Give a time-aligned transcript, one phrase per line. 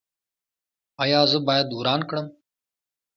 [1.03, 2.27] ایا زه باید وران کړم؟